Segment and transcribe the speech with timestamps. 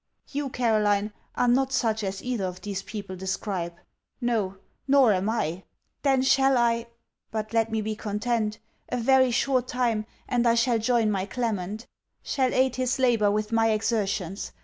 [0.31, 3.75] You, Caroline, are not such as either of these people describe.
[4.19, 5.61] No: nor am I.
[6.01, 6.87] Then shall I
[7.29, 8.57] but let me be content
[8.89, 11.85] a very short time and I shall join my Clement:
[12.23, 14.51] shall aid his labour with my exertions.